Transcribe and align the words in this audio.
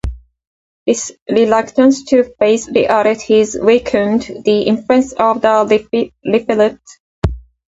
This 0.87 1.11
reluctance 1.29 2.03
to 2.05 2.23
face 2.39 2.67
realities 2.67 3.55
weakened 3.55 4.21
the 4.45 4.63
influence 4.65 5.13
of 5.13 5.41
the 5.43 6.09
Referat. 6.25 6.79